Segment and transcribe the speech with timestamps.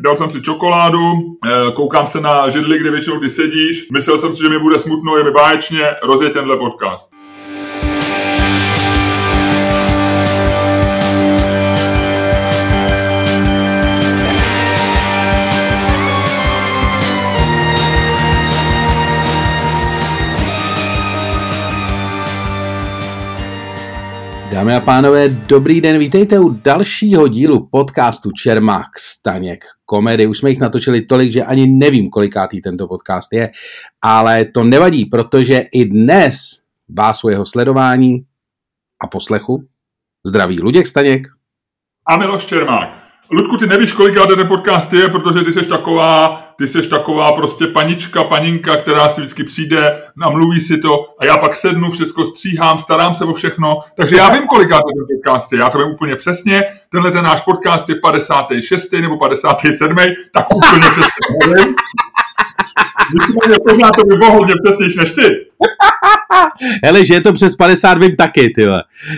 [0.00, 1.12] dal jsem si čokoládu,
[1.46, 3.88] eh, koukám se na židli, kde většinou ty sedíš.
[3.92, 7.17] Myslel jsem si, že mi bude smutno, je mi báječně, rozjeď tenhle podcast.
[24.58, 30.26] Dámy a pánové, dobrý den, vítejte u dalšího dílu podcastu Čermák Staněk komedy.
[30.26, 33.50] Už jsme jich natočili tolik, že ani nevím, kolikátý tento podcast je,
[34.02, 38.24] ale to nevadí, protože i dnes vás u jeho sledování
[39.00, 39.68] a poslechu
[40.26, 41.26] zdraví Luděk Staněk
[42.06, 43.07] a Miloš Čermák.
[43.30, 47.66] Ludku, ty nevíš, koliká ten podcast je, protože ty jsi taková, ty jsi taková prostě
[47.66, 52.78] panička, paninka, která si vždycky přijde, namluví si to a já pak sednu, všechno stříhám,
[52.78, 53.80] starám se o všechno.
[53.96, 56.64] Takže já vím, koliká ten podcast je, já to vím úplně přesně.
[56.88, 58.92] Tenhle ten náš podcast je 56.
[58.92, 59.96] nebo 57.
[60.32, 61.74] tak úplně přesně.
[63.14, 65.22] Nicméně pořád to by mohl hodně přesnější než ty.
[66.84, 68.66] Hele, že je to přes 50 vím taky, ty.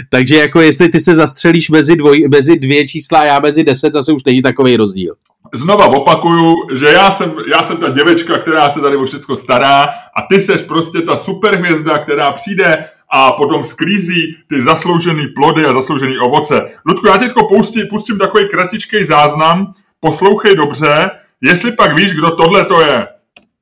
[0.09, 3.93] Takže jako jestli ty se zastřelíš mezi, dvoj, mezi dvě čísla a já mezi deset,
[3.93, 5.15] zase už není takový rozdíl.
[5.55, 9.83] Znova opakuju, že já jsem, já jsem ta děvečka, která se tady o všechno stará
[10.17, 15.73] a ty seš prostě ta superhvězda, která přijde a potom sklízí ty zasloužený plody a
[15.73, 16.67] zasloužený ovoce.
[16.87, 22.65] Ludku, já teď pustím, pustím takový kratičký záznam, poslouchej dobře, jestli pak víš, kdo tohle
[22.65, 23.07] to je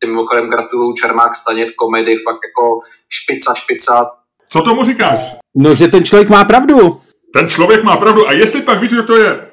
[0.02, 2.78] tím mimochodem gratuluju Čermák Stanět, komedy, fakt jako
[3.12, 4.06] špica, špica.
[4.48, 5.36] Co tomu říkáš?
[5.56, 7.00] No, že ten člověk má pravdu.
[7.34, 8.28] Ten člověk má pravdu.
[8.28, 9.50] A jestli pak víš, kdo to je?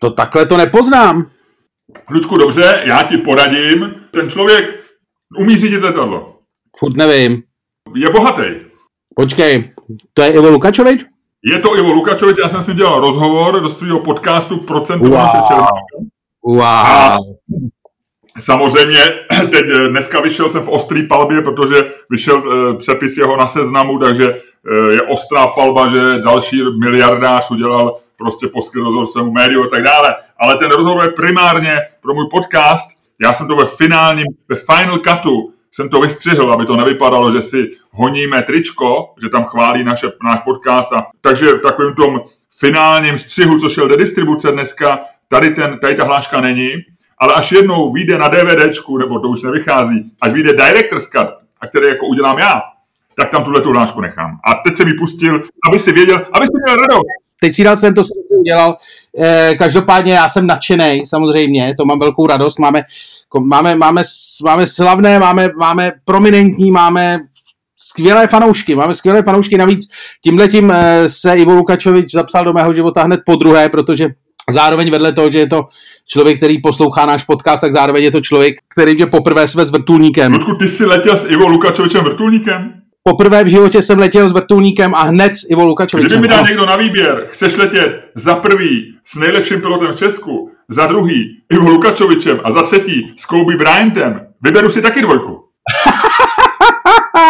[0.00, 1.30] To takhle to nepoznám.
[2.10, 3.94] Ludku, dobře, já ti poradím.
[4.10, 4.84] Ten člověk
[5.38, 6.38] umí řídit letadlo.
[6.76, 7.42] Furt nevím.
[7.94, 8.42] Je bohatý.
[9.16, 9.74] Počkej,
[10.14, 11.04] to je Ivo Lukačovič?
[11.52, 15.28] Je to Ivo Lukačovič, já jsem si dělal rozhovor do svého podcastu Procentu wow.
[16.44, 16.62] Wow.
[16.62, 17.16] A
[18.38, 19.00] Samozřejmě,
[19.50, 23.98] teď eh, dneska vyšel jsem v ostrý palbě, protože vyšel e, přepis jeho na seznamu,
[23.98, 29.68] takže e, je ostrá palba, že další miliardář udělal prostě poskyt rozhovor svému médiu a
[29.68, 30.14] tak dále.
[30.38, 32.90] Ale ten rozhovor je primárně pro můj podcast.
[33.22, 37.42] Já jsem to ve finálním, ve final cutu jsem to vystřihl, aby to nevypadalo, že
[37.42, 40.92] si honíme tričko, že tam chválí naše, náš podcast.
[40.92, 42.20] A, takže v takovém tom
[42.58, 46.70] finálním střihu, co šel do distribuce dneska, tady, ten, tady ta hláška není
[47.18, 51.28] ale až jednou vyjde na DVDčku, nebo to už nevychází, až vyjde Director's Cut,
[51.60, 52.62] a který jako udělám já,
[53.16, 54.30] tak tam tuhle tu hlášku nechám.
[54.44, 57.06] A teď jsem ji pustil, aby si věděl, aby si měl radost.
[57.40, 58.76] Teď si dal jsem to, jsem udělal.
[59.18, 62.58] E, každopádně já jsem nadšený, samozřejmě, to mám velkou radost.
[62.58, 62.82] Máme,
[63.40, 64.02] máme, máme,
[64.44, 67.18] máme slavné, máme, máme prominentní, máme
[67.76, 69.88] skvělé fanoušky, máme skvělé fanoušky, navíc
[70.22, 74.08] tímhletím eh, se Ivo Lukačovič zapsal do mého života hned po druhé, protože
[74.50, 75.68] zároveň vedle toho, že je to
[76.08, 79.70] člověk, který poslouchá náš podcast, tak zároveň je to člověk, který mě poprvé své s
[79.70, 80.32] vrtulníkem.
[80.32, 82.72] Ludku, ty jsi letěl s Ivo Lukačovičem vrtulníkem?
[83.02, 86.08] Poprvé v životě jsem letěl s vrtulníkem a hned s Ivo Lukačovičem.
[86.08, 90.50] Kdyby mi dal někdo na výběr, chceš letět za prvý s nejlepším pilotem v Česku,
[90.68, 95.44] za druhý Ivo Lukačovičem a za třetí s Kobe Bryantem, vyberu si taky dvojku.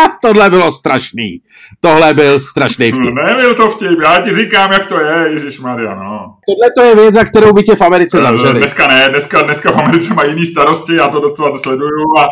[0.22, 1.40] Tohle bylo strašný.
[1.80, 3.14] Tohle byl strašný vtip.
[3.14, 6.34] Nebyl to vtip, já ti říkám, jak to je, Ježíš Maria, no.
[6.48, 8.58] Tohle to je věc, za kterou by tě v Americe eh, zavřeli.
[8.58, 12.26] Dneska ne, dneska, dneska v Americe mají jiný starosti, já to docela sleduju a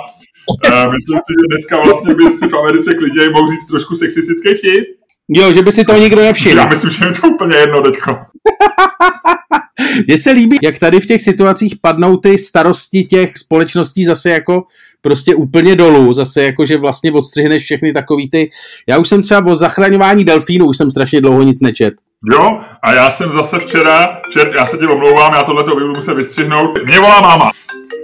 [0.68, 4.54] uh, myslím si, že dneska vlastně by si v Americe klidně mohl říct trošku sexistický
[4.54, 4.84] vtip.
[5.28, 6.56] Jo, že by si to nikdo nevšiml.
[6.56, 8.16] Já myslím, že je to úplně jedno teďko.
[10.06, 14.62] Mně se líbí, jak tady v těch situacích padnou ty starosti těch společností zase jako
[15.02, 18.50] prostě úplně dolů, zase jako, že vlastně odstřihneš všechny takový ty...
[18.88, 21.94] Já už jsem třeba o zachraňování delfínů, už jsem strašně dlouho nic nečet.
[22.32, 25.92] Jo, a já jsem zase včera, čet, já se ti omlouvám, já tohle to budu
[26.14, 26.78] vystřihnout.
[26.86, 27.50] Mě volá máma.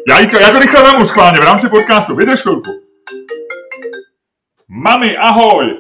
[0.09, 2.71] Já, to, já to rychle vemu schválně v rámci podcastu, vydrž chvilku.
[4.69, 5.77] Mami, ahoj!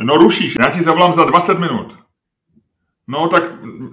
[0.00, 1.98] No rušíš, já ti zavolám za 20 minut.
[3.08, 3.42] No tak,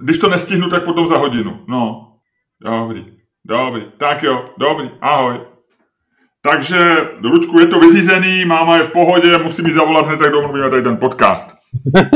[0.00, 1.64] když to nestihnu, tak potom za hodinu.
[1.68, 2.12] No,
[2.60, 3.06] dobrý,
[3.44, 5.40] dobrý, tak jo, dobrý, ahoj.
[6.50, 10.70] Takže, Lučku, je to vyřízený, máma je v pohodě, musím jí zavolat hned, tak domluvíme
[10.70, 11.54] tady ten podcast.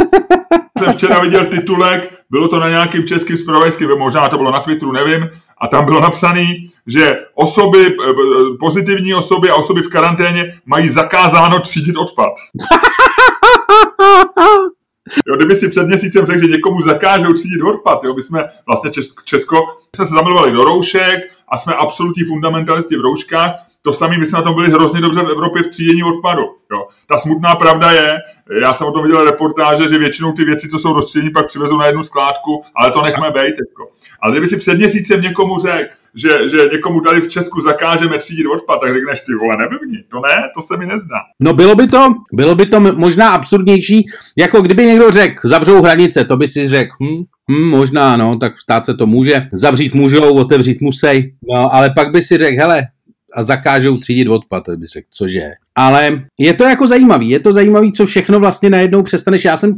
[0.78, 4.92] jsem včera viděl titulek, bylo to na nějakým českým zpravodajským, možná to bylo na Twitteru,
[4.92, 5.28] nevím,
[5.60, 6.46] a tam bylo napsané,
[6.86, 8.12] že osoby, eh,
[8.60, 12.28] pozitivní osoby a osoby v karanténě mají zakázáno třídit odpad.
[15.26, 18.90] Jo, kdyby si před měsícem řekl, že někomu zakážou třídit odpad, jo, my jsme vlastně
[18.90, 19.56] Česko, Česko
[19.96, 23.50] jsme se zamilovali do roušek a jsme absolutní fundamentalisti v rouškách,
[23.82, 26.42] to samé, my jsme na tom byli hrozně dobře v Evropě v třídění odpadu.
[26.72, 26.88] Jo.
[27.06, 28.18] Ta smutná pravda je,
[28.62, 31.76] já jsem o tom viděl reportáže, že většinou ty věci, co jsou rozstřídění, pak přivezou
[31.76, 33.54] na jednu skládku, ale to nechme být.
[33.68, 33.90] Jako.
[34.20, 38.46] Ale kdyby si před měsícem někomu řekl, že, že někomu tady v Česku zakážeme třídit
[38.46, 39.98] odpad, tak řekneš ty vole, neblbni.
[40.08, 41.16] To ne, to se mi nezdá.
[41.40, 44.04] No bylo by to, bylo by to možná absurdnější,
[44.38, 48.60] jako kdyby někdo řekl, zavřou hranice, to by si řekl, hm, hm, možná, no, tak
[48.60, 52.86] stát se to může, zavřít můžou, otevřít musej, no, ale pak by si řekl, hele,
[53.34, 55.50] a zakážou třídit odpad, to bych řekl, cože.
[55.74, 59.44] Ale je to jako zajímavý, je to zajímavý, co všechno vlastně najednou přestaneš.
[59.44, 59.76] Já jsem,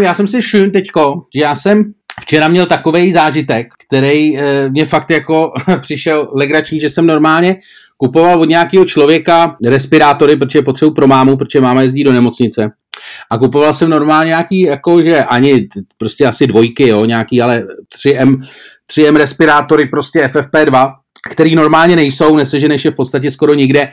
[0.00, 4.86] já jsem si všiml teďko, že já jsem včera měl takový zážitek, který e, mě
[4.86, 7.56] fakt jako přišel legrační, že jsem normálně
[7.96, 12.70] kupoval od nějakého člověka respirátory, protože potřebuji pro mámu, protože máma jezdí do nemocnice.
[13.30, 15.68] A kupoval jsem normálně nějaký, jako že ani
[15.98, 17.64] prostě asi dvojky, jo, nějaký, ale
[17.96, 18.46] 3M,
[18.92, 20.94] 3M respirátory, prostě FFP2,
[21.30, 23.88] který normálně nejsou, neseženeš je v podstatě skoro nikde.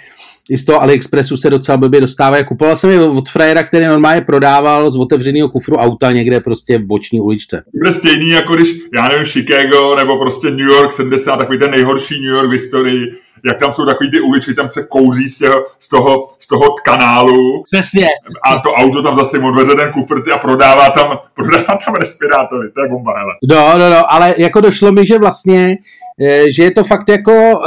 [0.49, 2.43] I z toho AliExpressu se docela blbě dostává.
[2.43, 6.85] Kupoval jsem je od frajera, který normálně prodával z otevřeného kufru auta někde prostě v
[6.85, 7.63] boční uličce.
[7.73, 12.21] Bude stejný, jako když, já nevím, Chicago nebo prostě New York 70, takový ten nejhorší
[12.21, 13.13] New York v historii,
[13.45, 16.75] jak tam jsou takový ty uličky, tam se kouzí z, těho, z, toho, z toho
[16.85, 17.63] kanálu.
[17.63, 18.07] Přesně.
[18.45, 22.71] A to auto tam zase odveze ten kufr a prodává tam, prodává tam respirátory.
[22.71, 23.33] To je bomba, hele.
[23.49, 25.77] No, no, no, ale jako došlo mi, že vlastně
[26.21, 27.63] Eh, že je to fakt jako uh,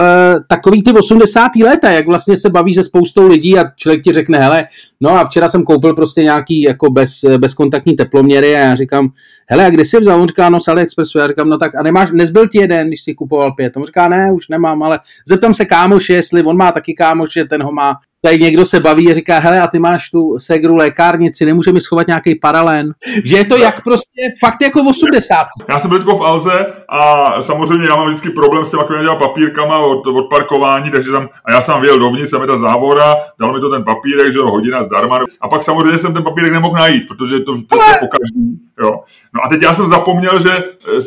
[0.49, 1.51] takový ty 80.
[1.63, 4.65] léta, jak vlastně se baví se spoustou lidí a člověk ti řekne, hele,
[5.01, 9.09] no a včera jsem koupil prostě nějaký jako bez, bezkontaktní teploměry a já říkám,
[9.51, 10.21] hele, a kdy jsi vzal?
[10.21, 11.19] On říká, no z AliExpressu.
[11.19, 13.77] Já říkám, no tak a nemáš, nezbyl ti jeden, když jsi kupoval pět.
[13.77, 17.63] On říká, ne, už nemám, ale zeptám se kámoše, jestli on má taky kámoše, ten
[17.63, 21.45] ho má tady někdo se baví a říká, hele, a ty máš tu segru lékárnici,
[21.45, 22.93] nemůže mi schovat nějaký paralén.
[23.25, 25.47] Že je to jak prostě fakt jako 80.
[25.69, 29.79] Já jsem byl v Alze a samozřejmě já mám vždycky problém s těma dělal papírkama
[29.79, 33.53] od, od, parkování, takže tam, a já jsem vyjel dovnitř, tam je ta závora, dal
[33.53, 35.19] mi to ten papírek, že jo, hodina zdarma.
[35.41, 38.41] A pak samozřejmě jsem ten papírek nemohl najít, protože to, to, to pokaždé.
[38.83, 39.01] Jo.
[39.35, 40.51] No a teď já jsem zapomněl, že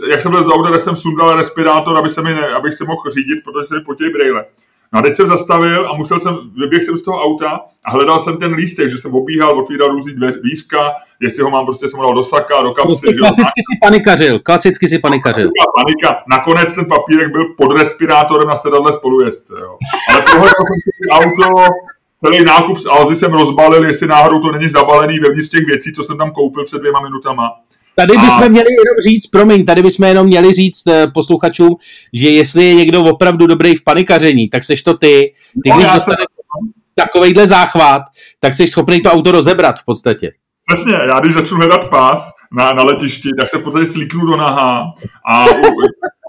[0.10, 2.86] jak jsem byl z auta, tak jsem sundal respirátor, aby se mi ne, abych se
[2.86, 4.46] mohl řídit, protože se mi potějí brejle.
[4.93, 8.19] No a teď jsem zastavil a musel jsem, vyběhl jsem z toho auta a hledal
[8.19, 12.15] jsem ten lístek, že jsem obíhal, otvíral různý dvířka, jestli ho mám prostě jsem dal
[12.15, 12.89] do saka, do kapsy.
[12.89, 15.49] Prostě klasicky si panikařil, klasicky si panikařil.
[15.75, 19.77] Panika, nakonec ten papírek byl pod respirátorem na sedadle spolujezdce, jo.
[20.13, 20.65] Ale tohle jsem
[21.11, 21.73] auto,
[22.19, 26.03] celý nákup z Alzy jsem rozbalil, jestli náhodou to není zabalený vevnitř těch věcí, co
[26.03, 27.49] jsem tam koupil před dvěma minutama.
[27.95, 28.47] Tady bychom a...
[28.47, 31.75] měli jenom říct, promiň, tady bychom jenom měli říct uh, posluchačům,
[32.13, 35.33] že jestli je někdo opravdu dobrý v panikaření, tak seš to ty.
[35.63, 36.71] Ty no, když dostaneš se...
[36.95, 38.01] takovejhle záchvat,
[38.39, 40.31] tak jsi schopný to auto rozebrat v podstatě.
[40.73, 44.38] Přesně, já když začnu hledat pás na, na letišti, tak se v podstatě slíknu do
[44.38, 44.93] naha
[45.29, 45.45] a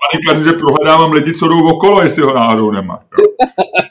[0.03, 2.99] panikař, že prohledávám lidi, co jdou okolo, jestli ho náhodou nemá.
[3.19, 3.25] Jo.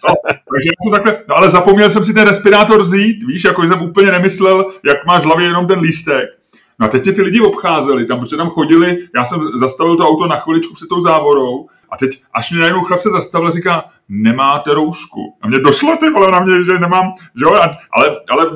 [0.09, 3.68] No, takže já jsem takhle, no ale zapomněl jsem si ten respirátor vzít, víš, jako
[3.68, 6.25] jsem úplně nemyslel, jak máš v hlavě jenom ten lístek.
[6.81, 10.07] No a teď mě ty lidi obcházeli, tam, protože tam chodili, já jsem zastavil to
[10.07, 13.51] auto na chviličku před tou závorou a teď, až mě najednou chlap se zastavil a
[13.51, 15.38] říká, nemáte roušku.
[15.42, 17.50] A mě došlo ty vole na mě, že nemám, že jo,
[17.92, 18.51] ale, ale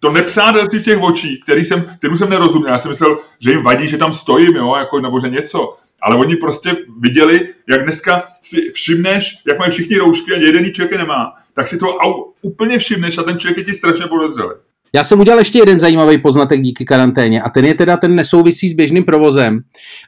[0.00, 2.72] to nepřátelství v těch očích, který jsem, kterým jsem nerozuměl.
[2.72, 5.76] Já jsem myslel, že jim vadí, že tam stojím, jo, jako, nebo že něco.
[6.02, 10.92] Ale oni prostě viděli, jak dneska si všimneš, jak mají všichni roušky a jeden člověk
[10.92, 11.86] je nemá, tak si to
[12.42, 14.54] úplně všimneš a ten člověk je ti strašně podezřelý.
[14.94, 18.68] Já jsem udělal ještě jeden zajímavý poznatek díky karanténě a ten je teda, ten nesouvisí
[18.68, 19.58] s běžným provozem,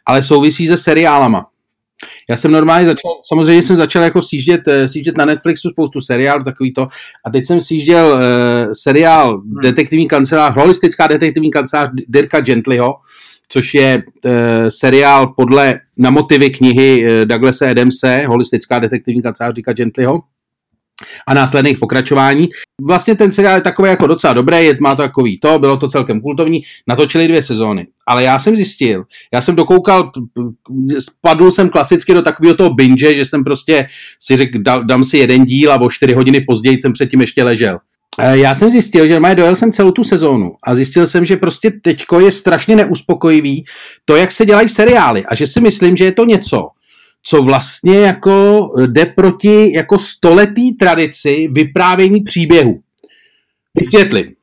[0.06, 1.46] ale souvisí se seriálama.
[2.30, 6.44] Já jsem normálně začal, samozřejmě jsem začal jako sjíždět, eh, sjíždět na Netflixu spoustu seriálů,
[6.44, 6.88] takový to,
[7.26, 8.20] a teď jsem sjížděl uh,
[8.72, 9.60] seriál hmm.
[9.62, 12.94] detektivní kancelář, holistická detektivní kancelář Dirka Gentlyho,
[13.48, 14.32] což je uh,
[14.68, 20.20] seriál podle, na motivy knihy uh, Douglasa Adamse, holistická detektivní kancelář Dirka Gentlyho
[21.26, 22.48] a následných pokračování.
[22.82, 25.88] Vlastně ten seriál je takový jako docela dobrý, je, má to takový to, bylo to
[25.88, 27.86] celkem kultovní, natočili dvě sezóny.
[28.06, 29.04] Ale já jsem zjistil,
[29.34, 30.10] já jsem dokoukal,
[30.98, 33.86] spadl jsem klasicky do takového toho binge, že jsem prostě
[34.22, 37.78] si řekl, dám si jeden díl a o čtyři hodiny později jsem předtím ještě ležel.
[38.18, 41.36] E, já jsem zjistil, že normálně dojel jsem celou tu sezónu a zjistil jsem, že
[41.36, 43.64] prostě teďko je strašně neuspokojivý
[44.04, 46.68] to, jak se dělají seriály a že si myslím, že je to něco,
[47.26, 52.80] co vlastně jako jde proti jako stoletý tradici vyprávění příběhu.
[53.80, 54.34] Vysvětlím.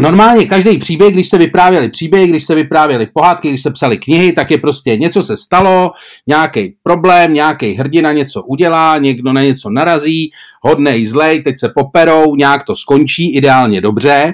[0.00, 4.32] Normálně každý příběh, když se vyprávěli příběhy, když se vyprávěli pohádky, když se psali knihy,
[4.32, 5.90] tak je prostě něco se stalo,
[6.26, 10.30] nějaký problém, nějaký hrdina něco udělá, někdo na něco narazí,
[10.62, 14.32] hodnej, zlej, teď se poperou, nějak to skončí, ideálně dobře.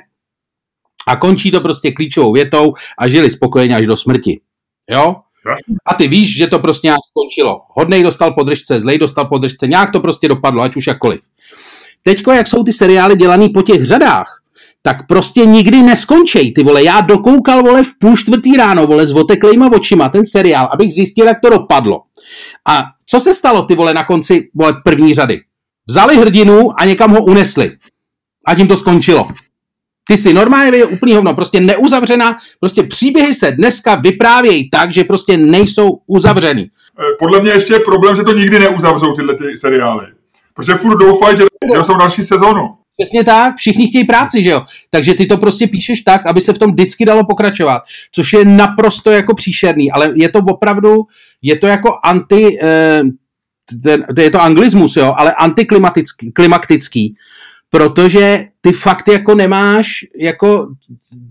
[1.06, 4.40] A končí to prostě klíčovou větou a žili spokojeně až do smrti.
[4.90, 5.14] Jo?
[5.86, 7.60] A ty víš, že to prostě nějak končilo.
[7.68, 11.20] Hodnej dostal podržce, zlej dostal podržce, nějak to prostě dopadlo, ať už jakkoliv.
[12.02, 14.42] Teďko, jak jsou ty seriály dělaný po těch řadách,
[14.82, 16.84] tak prostě nikdy neskončej, ty vole.
[16.84, 21.26] Já dokoukal, vole, v půl čtvrtý ráno, vole, s oteklejma očima ten seriál, abych zjistil,
[21.26, 22.02] jak to dopadlo.
[22.68, 25.40] A co se stalo, ty vole, na konci, vole, první řady?
[25.88, 27.76] Vzali hrdinu a někam ho unesli.
[28.46, 29.28] A tím to skončilo.
[30.08, 35.04] Ty si normálně je úplný hovno, prostě neuzavřená, prostě příběhy se dneska vyprávějí tak, že
[35.04, 36.70] prostě nejsou uzavřený.
[37.00, 40.06] Eh, podle mě ještě je problém, že to nikdy neuzavřou tyhle ty seriály.
[40.54, 41.44] Protože furt doufají, že,
[41.76, 42.62] že jsou další sezónu.
[43.00, 44.62] Přesně tak, všichni chtějí práci, že jo?
[44.90, 47.82] Takže ty to prostě píšeš tak, aby se v tom vždycky dalo pokračovat,
[48.12, 50.96] což je naprosto jako příšerný, ale je to opravdu,
[51.42, 53.02] je to jako anti, eh,
[53.82, 57.14] ten, je to anglismus, jo, ale antiklimatický, klimaktický,
[57.70, 59.88] protože ty fakt jako nemáš,
[60.20, 60.66] jako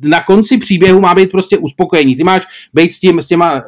[0.02, 2.16] na konci příběhu má být prostě uspokojení.
[2.16, 3.62] Ty máš být s, tím, s, těma, eh,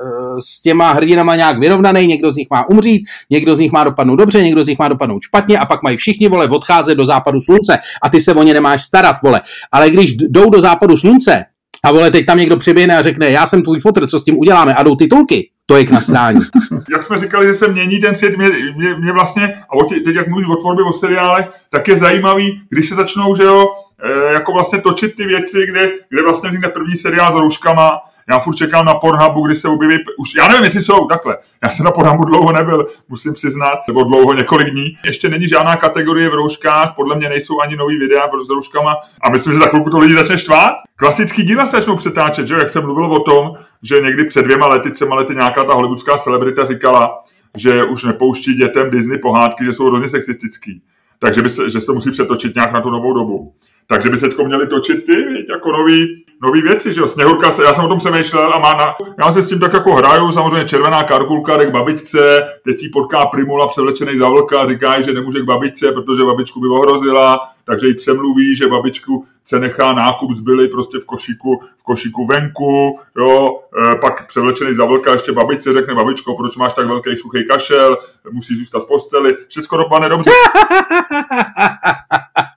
[0.45, 4.15] s těma hrdinama nějak vyrovnaný, někdo z nich má umřít, někdo z nich má dopadnout
[4.15, 7.39] dobře, někdo z nich má dopadnout špatně a pak mají všichni, vole, odcházet do západu
[7.39, 9.41] slunce a ty se o ně nemáš starat, vole.
[9.71, 11.45] Ale když jdou do západu slunce
[11.83, 14.37] a vole, teď tam někdo přiběhne a řekne, já jsem tvůj fotr, co s tím
[14.37, 16.39] uděláme a jdou titulky, to je k nastrání.
[16.93, 20.27] jak jsme říkali, že se mění ten svět, mě, mě, mě vlastně, a teď jak
[20.27, 23.65] mluvíš o tvorbě, o seriálech, tak je zajímavý, když se začnou, že jo,
[24.03, 28.39] e, jako vlastně točit ty věci, kde, kde vlastně vznikne první seriál s rouškama, já
[28.39, 31.37] furt čekám na Pornhubu, kdy se objeví, už, já nevím, jestli jsou, takhle.
[31.63, 34.97] Já jsem na Pornhubu dlouho nebyl, musím přiznat, nebo dlouho, několik dní.
[35.05, 39.29] Ještě není žádná kategorie v rouškách, podle mě nejsou ani nový videa s rouškama a
[39.29, 40.73] myslím, že za chvilku to lidi začne štvát.
[40.95, 43.53] Klasický díla se začnou přetáčet, že jak jsem mluvil o tom,
[43.83, 47.19] že někdy před dvěma lety, třema lety nějaká ta hollywoodská celebrita říkala,
[47.57, 50.81] že už nepouští dětem Disney pohádky, že jsou hrozně sexistický.
[51.19, 53.53] Takže by se, že se musí přetočit nějak na tu novou dobu.
[53.89, 57.07] Takže by se teď měli točit ty, jako nový, nový věci, že jo.
[57.07, 59.73] Sněhurka, se, já jsem o tom přemýšlel a má na, já se s tím tak
[59.73, 65.01] jako hraju, samozřejmě červená karkulka jde k babičce, dětí potká Primula převlečený za vlka, říká,
[65.01, 69.93] že nemůže k babičce, protože babičku by ohrozila, takže ji přemluví, že babičku se nechá
[69.93, 73.59] nákup zbyli prostě v košíku, v košíku venku, jo,
[73.91, 77.97] e, pak převlečený za vlka ještě babičce řekne, babičko, proč máš tak velký suchý kašel,
[78.31, 80.31] musí zůstat v posteli, všechno dopadne dobře.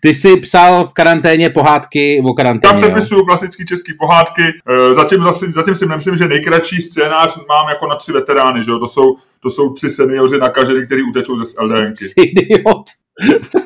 [0.00, 2.72] Ty jsi psal v karanténě pohádky o karanténě.
[2.74, 4.42] Já přepisuju klasické české pohádky.
[4.42, 8.64] Eh, zatím, zatím si myslím, že nejkratší scénář mám jako na tři veterány.
[8.64, 8.78] Že jo?
[8.78, 12.04] To, jsou, to jsou tři seniori nakažený, kteří utečou ze LDNky.
[12.04, 12.84] Jsi idiot.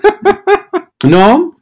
[1.04, 1.52] no,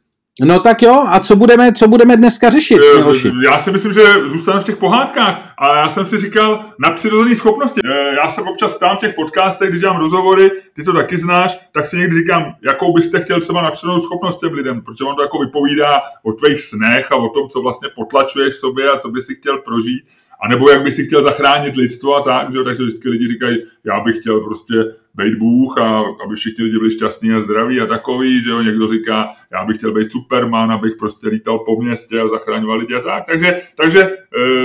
[0.45, 3.31] No tak jo, a co budeme, co budeme dneska řešit, eh, Miloši?
[3.43, 5.53] Já si myslím, že zůstaneme v těch pohádkách.
[5.57, 7.81] A já jsem si říkal, na přirozené schopnosti.
[7.85, 11.59] Eh, já se občas ptám v těch podcastech, když dělám rozhovory, ty to taky znáš,
[11.71, 15.15] tak si někdy říkám, jakou byste chtěl třeba na přirozenou schopnost těm lidem, protože on
[15.15, 18.97] to jako vypovídá o tvých snech a o tom, co vlastně potlačuješ v sobě a
[18.97, 20.03] co by si chtěl prožít.
[20.41, 22.63] A nebo jak by si chtěl zachránit lidstvo a tak, že?
[22.63, 24.73] takže vždycky lidi říkají, já bych chtěl prostě
[25.13, 28.87] být Bůh a aby všichni lidi byli šťastní a zdraví a takový, že jo, někdo
[28.87, 32.99] říká, já bych chtěl být Superman, abych prostě lítal po městě a zachraňoval lidi a
[32.99, 34.17] tak, takže, takže,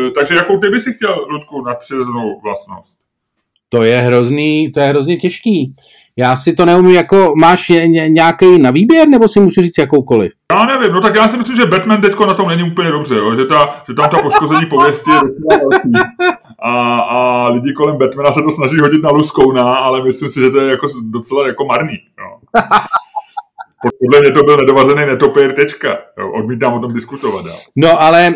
[0.07, 3.04] e, takže jakou ty by si chtěl, Ludku, nadpřirozenou vlastnost?
[3.75, 5.75] To je hrozný, to je hrozně těžký.
[6.17, 7.73] Já si to neumím, jako máš
[8.09, 10.33] nějaký na výběr, nebo si můžu říct jakoukoliv?
[10.53, 13.15] Já nevím, no tak já si myslím, že Batman teďko na tom není úplně dobře,
[13.15, 13.35] jo?
[13.35, 15.21] Že, ta, že tam ta poškození pověsti je
[16.63, 20.51] a, a lidi kolem Batmana se to snaží hodit na Luskouna, ale myslím si, že
[20.51, 21.99] to je jako docela jako marný.
[22.19, 22.63] Jo?
[24.01, 25.89] Podle mě to byl nedovazený netopir, tečka.
[26.19, 26.33] Jo?
[26.33, 27.47] Odmítám o tom diskutovat.
[27.47, 27.55] Jo?
[27.77, 28.35] No ale...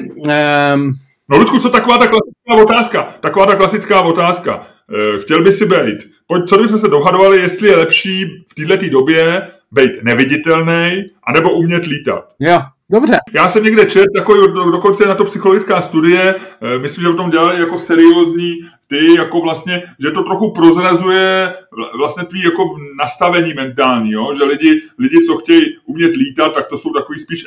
[0.74, 0.92] Um...
[1.30, 3.14] No Ludku, co taková ta klasická otázka?
[3.20, 4.66] Taková ta klasická otázka.
[4.94, 6.10] Eh, chtěl by si být.
[6.26, 9.42] Pojď, co bychom se dohadovali, jestli je lepší v této době
[9.72, 12.24] být neviditelný, anebo umět lítat.
[12.38, 13.18] Jo, dobře.
[13.34, 17.30] Já jsem někde čet, takový, dokonce na to psychologická studie, eh, myslím, že o tom
[17.30, 18.54] dělali jako seriózní
[18.88, 21.54] ty, jako vlastně, že to trochu prozrazuje
[21.96, 24.34] vlastně tvý jako nastavení mentální, jo?
[24.38, 27.44] že lidi, lidi, co chtějí umět lítat, tak to jsou takový spíš,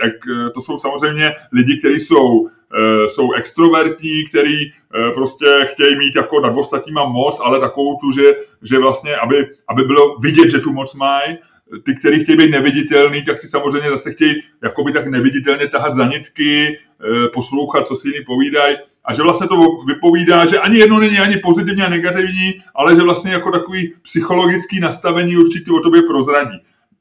[0.53, 6.39] to jsou samozřejmě lidi, kteří jsou Eh, jsou extrovertní, který eh, prostě chtějí mít jako
[6.39, 10.73] nad ostatníma moc, ale takovou tu, že, že vlastně, aby, aby bylo vidět, že tu
[10.73, 11.37] moc mají,
[11.83, 16.07] ty, kteří chtějí být neviditelný, tak si samozřejmě zase chtějí jakoby tak neviditelně tahat za
[16.07, 19.55] nitky, eh, poslouchat, co si jiní povídají a že vlastně to
[19.87, 24.79] vypovídá, že ani jedno není ani pozitivní a negativní, ale že vlastně jako takový psychologický
[24.79, 26.57] nastavení určitě o tobě prozradí.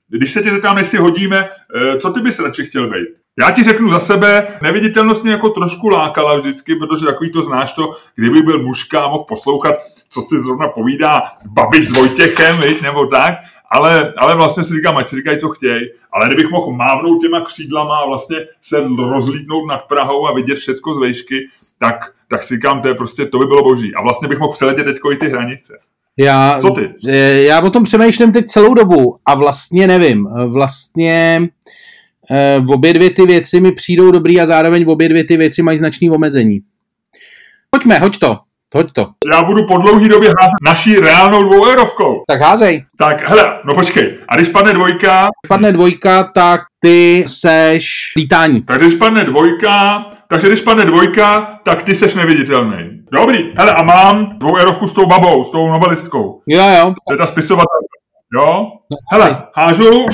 [0.09, 1.49] Když se tě zeptám, než si hodíme,
[1.99, 3.09] co ty bys radši chtěl být?
[3.38, 7.73] Já ti řeknu za sebe, neviditelnost mě jako trošku lákala vždycky, protože takový to znáš
[7.73, 9.75] to, kdyby byl mužka a mohl poslouchat,
[10.09, 13.35] co si zrovna povídá Babiš s Vojtěchem, viď, nebo tak,
[13.71, 15.81] ale, ale vlastně si říkám, ať si říkají, co chtějí,
[16.12, 20.95] ale kdybych mohl mávnout těma křídlama a vlastně se rozlítnout nad Prahou a vidět všecko
[20.95, 21.37] z vejšky,
[21.79, 23.95] tak, tak si říkám, to je prostě, to by bylo boží.
[23.95, 25.79] A vlastně bych mohl přeletět teďko i ty hranice.
[26.19, 26.89] Já, Co ty?
[27.09, 30.29] eh, Já o tom přemýšlím teď celou dobu a vlastně nevím.
[30.47, 31.41] Vlastně
[32.31, 35.79] eh, obě dvě ty věci mi přijdou dobrý a zároveň obě dvě ty věci mají
[35.79, 36.61] značný omezení.
[37.71, 38.39] Pojďme, hoď to.
[38.75, 39.07] Hoď to.
[39.33, 42.25] Já budu po dlouhý době házet naší reálnou dvoueurovkou.
[42.29, 42.85] Tak házej.
[42.99, 48.62] Tak hele, no počkej, a když padne dvojka, Padne dvojka, tak ty seš lítání.
[48.62, 52.77] tak když padne dvojka, takže když padne dvojka, tak ty seš neviditelný.
[53.12, 56.43] Dobrý, hele, a mám dvoueurovku s tou babou, s tou novelistkou.
[56.47, 56.95] Jo, jo.
[57.09, 57.97] To je ta spisovatelka.
[58.39, 58.67] Jo?
[58.91, 60.07] No, Hele, hážu.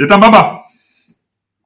[0.00, 0.58] Je tam baba.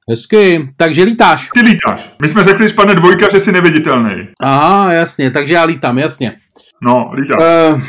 [0.09, 0.69] Hezky.
[0.77, 1.49] Takže lítáš.
[1.53, 2.13] Ty lítáš.
[2.21, 4.11] My jsme řekli, když padne dvojka, že jsi neviditelný.
[4.41, 6.33] Aha, jasně, takže já lítám, jasně.
[6.81, 7.37] No, lítáš.
[7.39, 7.81] Uh,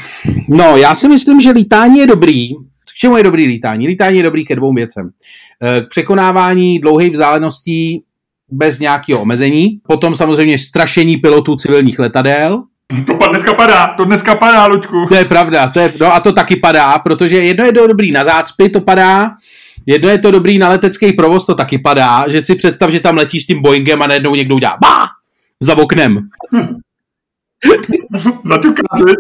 [0.49, 2.49] no, já si myslím, že lítání je dobrý.
[2.55, 3.87] K čemu je dobrý lítání?
[3.87, 5.05] Lítání je dobrý ke dvou věcem.
[5.05, 8.03] Uh, k překonávání dlouhých vzdáleností
[8.51, 9.81] bez nějakého omezení.
[9.89, 12.63] Potom samozřejmě strašení pilotů civilních letadel.
[13.07, 15.07] To dneska padá, to dneska padá, Luďku.
[15.09, 18.25] To je pravda, to je, no a to taky padá, protože jedno je dobrý na
[18.25, 19.31] zácpy, to padá,
[19.87, 23.17] jedno je to dobrý na letecký provoz, to taky padá, že si představ, že tam
[23.17, 25.09] letíš tím Boeingem a najednou někdo udělá bá
[25.61, 26.19] za oknem.
[28.45, 29.17] Zaťukáš, viď?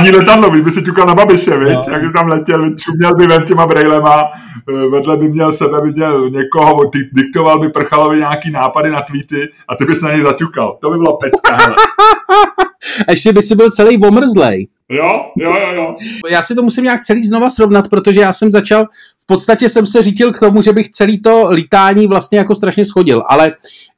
[0.00, 1.74] Ani letadlo, by si ťukal na babiše, viď?
[1.74, 1.92] No.
[1.92, 2.80] Jak by tam letěl, viď?
[2.80, 4.24] Šuměl by ven těma brejlema,
[4.68, 9.00] eh, vedle by měl sebe, by měl někoho, ty, diktoval by Prchalovi nějaký nápady na
[9.00, 10.78] tweety a ty bys na něj zaťukal.
[10.80, 11.74] To by byla pecka, hele.
[13.08, 14.68] A ještě by si byl celý omrzlej.
[14.88, 15.96] Jo, jo, jo, jo.
[16.30, 18.84] Já si to musím nějak celý znova srovnat, protože já jsem začal,
[19.22, 22.84] v podstatě jsem se řítil k tomu, že bych celý to lítání vlastně jako strašně
[22.84, 23.52] schodil, ale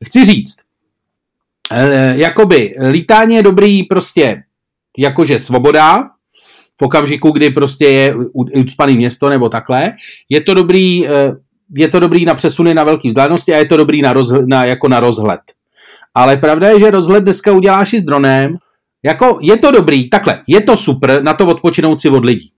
[0.04, 0.56] chci říct,
[1.72, 4.42] eh, jakoby lítání je dobrý prostě
[4.98, 6.10] jakože svoboda,
[6.80, 9.92] v okamžiku, kdy prostě je ucpaný město nebo takhle,
[10.28, 11.32] je to dobrý, eh,
[11.76, 14.64] je to dobrý na přesuny na velké vzdálenosti a je to dobrý na, rozhl- na,
[14.64, 15.40] jako na rozhled.
[16.14, 18.56] Ale pravda je, že rozhled dneska uděláš i s dronem,
[19.04, 22.50] jako je to dobrý, takhle, je to super na to odpočinout si od lidí.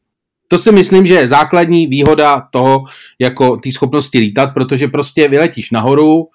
[0.48, 2.84] To si myslím, že je základní výhoda toho,
[3.18, 6.28] jako té schopnosti lítat, protože prostě vyletíš nahoru,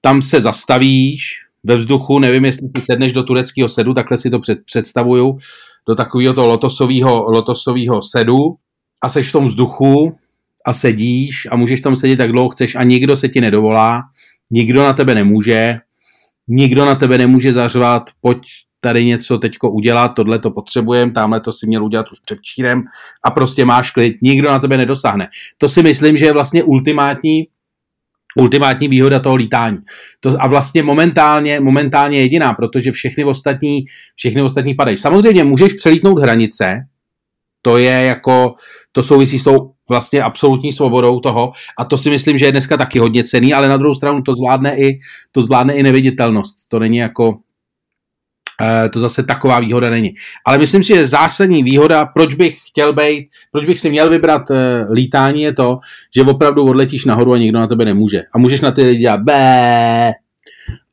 [0.00, 4.38] tam se zastavíš ve vzduchu, nevím, jestli si sedneš do tureckého sedu, takhle si to
[4.38, 5.38] před, představuju,
[5.88, 8.36] do takového toho lotosového, lotosového sedu
[9.02, 10.16] a seš v tom vzduchu
[10.66, 14.02] a sedíš a můžeš tam sedět tak dlouho chceš a nikdo se ti nedovolá,
[14.50, 15.78] nikdo na tebe nemůže,
[16.48, 18.38] nikdo na tebe nemůže zařvat, pojď
[18.80, 22.82] tady něco teďko udělat, tohle to potřebujeme, tamhle to si měl udělat už předčírem
[23.24, 25.28] a prostě máš klid, nikdo na tebe nedosáhne.
[25.58, 27.46] To si myslím, že je vlastně ultimátní
[28.36, 29.78] ultimátní výhoda toho lítání.
[30.20, 34.96] To, a vlastně momentálně, momentálně jediná, protože všechny ostatní, všechny ostatní padají.
[34.96, 36.80] Samozřejmě můžeš přelítnout hranice,
[37.62, 38.54] to je jako,
[38.92, 42.76] to souvisí s tou vlastně absolutní svobodou toho a to si myslím, že je dneska
[42.76, 44.98] taky hodně cený, ale na druhou stranu to zvládne i,
[45.32, 46.56] to zvládne i neviditelnost.
[46.68, 47.38] To není jako,
[48.92, 50.14] to zase taková výhoda není.
[50.46, 54.50] Ale myslím si, že zásadní výhoda, proč bych chtěl být, proč bych si měl vybrat
[54.50, 55.78] eh, lítání, je to,
[56.14, 58.22] že opravdu odletíš nahoru a nikdo na tebe nemůže.
[58.34, 60.12] A můžeš na ty lidi dělat bé,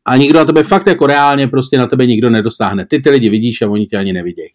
[0.06, 2.86] a nikdo na tebe fakt jako reálně prostě na tebe nikdo nedosáhne.
[2.86, 4.49] Ty ty lidi vidíš a oni tě ani nevidějí.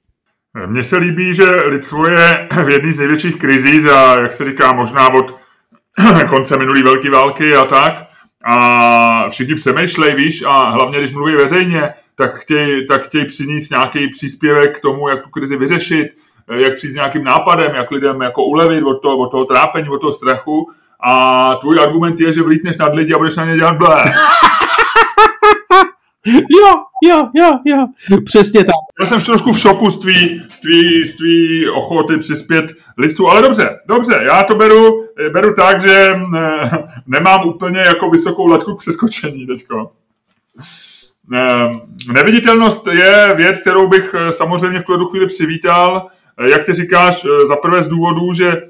[0.66, 4.72] Mně se líbí, že lidstvo je v jedné z největších krizí za, jak se říká,
[4.72, 5.36] možná od
[6.28, 8.09] konce minulé velké války a tak.
[8.44, 14.08] A všichni přemýšlej, víš, a hlavně, když mluví veřejně, tak chtějí, tak chtějí přinést nějaký
[14.08, 16.06] příspěvek k tomu, jak tu krizi vyřešit,
[16.50, 20.00] jak přijít s nějakým nápadem, jak lidem jako ulevit od toho, od toho trápení, od
[20.00, 20.70] toho strachu.
[21.00, 24.04] A tvůj argument je, že vlítneš nad lidi a budeš na ně dělat blé.
[26.26, 27.86] Jo, jo, jo, jo.
[28.24, 28.74] Přesně tak.
[29.00, 33.42] Já jsem trošku v šoku z tvý, z tvý, z tvý ochoty přispět listu, ale
[33.42, 36.70] dobře, dobře, já to beru, beru tak, že eh,
[37.06, 39.90] nemám úplně jako vysokou laťku k přeskočení teďko.
[41.34, 41.68] Eh,
[42.12, 46.08] Neviditelnost je věc, kterou bych eh, samozřejmě v tuhle chvíli přivítal.
[46.48, 48.62] Jak ty říkáš, za prvé z důvodu, že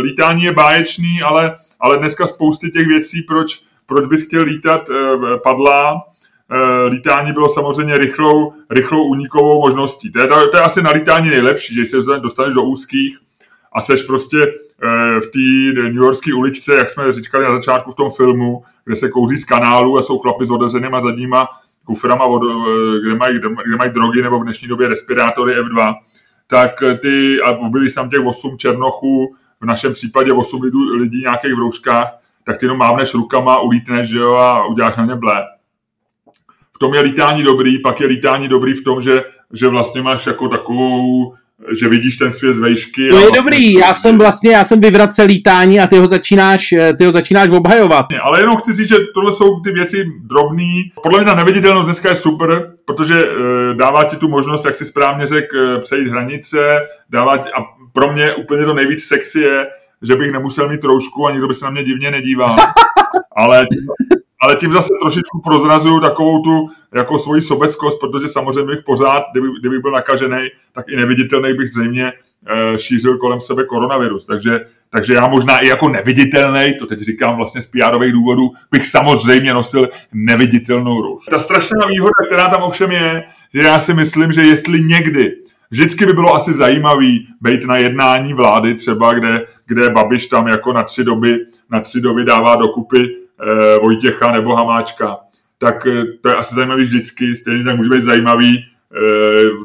[0.00, 4.88] lítání je báječný, ale, ale dneska spousty těch věcí, proč, proč bys chtěl lítat,
[5.42, 6.02] padla.
[6.50, 10.12] Eh, Lítání bylo samozřejmě rychlou, rychlou únikovou možností.
[10.12, 13.18] To je, to, to je asi na lítání nejlepší, že se dostaneš do úzkých
[13.72, 17.94] a seš prostě eh, v té New Yorkské uličce, jak jsme říkali na začátku v
[17.94, 21.48] tom filmu, kde se kouří z kanálu a jsou chlapi s otevřenýma zadníma
[21.84, 25.94] kuframa, od, eh, kde, mají, kde mají drogy nebo v dnešní době respirátory F2,
[26.46, 26.70] tak
[27.02, 31.58] ty, a byli tam těch 8 černochů, v našem případě 8 lidů, lidí nějakých v
[31.58, 32.08] rouškách,
[32.46, 35.53] tak ty jenom mávneš rukama, ulítneš, že jo, a uděláš na ně blé.
[36.84, 40.48] Tom je lítání dobrý, pak je lítání dobrý v tom, že, že vlastně máš jako
[40.48, 41.34] takovou
[41.80, 43.08] že vidíš ten svět z vejšky.
[43.08, 46.74] To je vlastně dobrý, já jsem vlastně, já jsem vyvracel lítání a ty ho začínáš,
[46.98, 48.06] ty ho začínáš obhajovat.
[48.22, 50.92] Ale jenom chci říct, že tohle jsou ty věci drobný.
[51.02, 54.84] Podle mě ta neviditelnost dneska je super, protože e, dává ti tu možnost, jak si
[54.84, 59.66] správně řekl, e, přejít hranice, dává ti, a pro mě úplně to nejvíc sexy je,
[60.02, 62.56] že bych nemusel mít troušku a nikdo by se na mě divně nedíval.
[63.36, 63.66] Ale
[64.44, 69.48] ale tím zase trošičku prozrazuju takovou tu jako svoji sobeckost, protože samozřejmě bych pořád, kdyby,
[69.60, 74.26] kdybych byl nakažený, tak i neviditelný bych zřejmě e, šířil kolem sebe koronavirus.
[74.26, 78.86] Takže, takže já možná i jako neviditelný, to teď říkám vlastně z pr důvodů, bych
[78.86, 81.22] samozřejmě nosil neviditelnou rouš.
[81.30, 85.32] Ta strašná výhoda, která tam ovšem je, že já si myslím, že jestli někdy
[85.70, 90.72] Vždycky by bylo asi zajímavý být na jednání vlády třeba, kde, kde Babiš tam jako
[90.72, 91.38] na tři doby,
[91.70, 93.23] na tři doby dává dokupy Eh,
[93.80, 95.16] Vojtěcha nebo Hamáčka,
[95.58, 97.36] tak eh, to je asi zajímavý vždycky.
[97.36, 98.98] Stejně tak může být zajímavý, eh,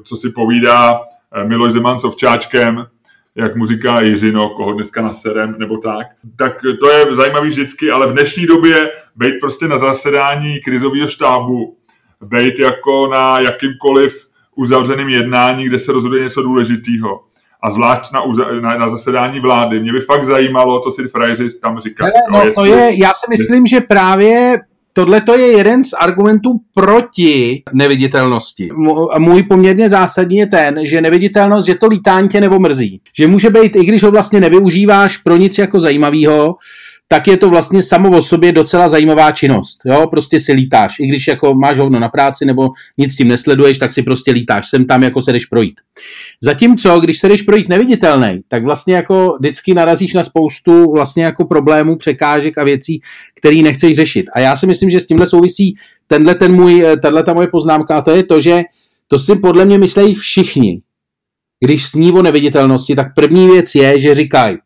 [0.04, 1.02] co si povídá
[1.44, 2.86] Miloš Zeman s Ovčáčkem,
[3.36, 6.08] jak mu říká Jiřino, koho dneska naserem, nebo tak.
[6.36, 11.78] Tak to je zajímavý vždycky, ale v dnešní době být prostě na zasedání krizového štábu,
[12.22, 17.24] být jako na jakýmkoliv uzavřeném jednání, kde se rozhoduje něco důležitého,
[17.64, 18.22] a zvlášť na,
[18.62, 19.80] na, na zasedání vlády.
[19.80, 22.12] Mě by fakt zajímalo, co si frajeři tam říkají.
[22.32, 24.60] No, no, to je, já si myslím, že právě
[24.94, 28.70] Tohle to je jeden z argumentů proti neviditelnosti.
[29.18, 33.02] Můj poměrně zásadní je ten, že neviditelnost, že to lítání tě nebo mrzí.
[33.18, 36.56] Že může být, i když ho vlastně nevyužíváš pro nic jako zajímavého,
[37.12, 39.80] tak je to vlastně samo o sobě docela zajímavá činnost.
[39.86, 40.08] Jo?
[40.08, 41.00] Prostě si lítáš.
[41.00, 44.70] I když jako máš hovno na práci nebo nic tím nesleduješ, tak si prostě lítáš.
[44.70, 45.74] Sem tam jako se jdeš projít.
[46.44, 51.46] Zatímco, když se jdeš projít neviditelný, tak vlastně jako vždycky narazíš na spoustu vlastně jako
[51.46, 53.02] problémů, překážek a věcí,
[53.36, 54.26] které nechceš řešit.
[54.36, 55.76] A já si myslím, že s tímhle souvisí
[56.08, 58.64] tenhle ten můj, tenhle ta moje poznámka a to je to, že
[59.08, 60.82] to si podle mě myslejí všichni.
[61.66, 64.58] Když sní o neviditelnosti, tak první věc je, že říkají,